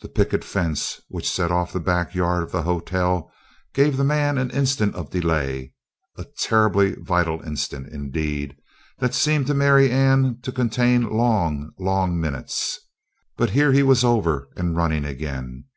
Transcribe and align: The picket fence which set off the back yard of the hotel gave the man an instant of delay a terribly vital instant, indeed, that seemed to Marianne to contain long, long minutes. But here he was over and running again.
The 0.00 0.08
picket 0.08 0.42
fence 0.42 1.00
which 1.06 1.30
set 1.30 1.52
off 1.52 1.72
the 1.72 1.78
back 1.78 2.12
yard 2.12 2.42
of 2.42 2.50
the 2.50 2.62
hotel 2.64 3.30
gave 3.72 3.96
the 3.96 4.02
man 4.02 4.36
an 4.36 4.50
instant 4.50 4.96
of 4.96 5.10
delay 5.10 5.74
a 6.16 6.24
terribly 6.24 6.96
vital 6.96 7.40
instant, 7.44 7.86
indeed, 7.86 8.56
that 8.98 9.14
seemed 9.14 9.46
to 9.46 9.54
Marianne 9.54 10.40
to 10.42 10.50
contain 10.50 11.08
long, 11.08 11.70
long 11.78 12.20
minutes. 12.20 12.80
But 13.36 13.50
here 13.50 13.70
he 13.70 13.84
was 13.84 14.02
over 14.02 14.48
and 14.56 14.76
running 14.76 15.04
again. 15.04 15.66